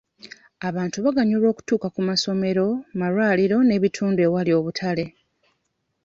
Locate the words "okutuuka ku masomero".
1.51-2.65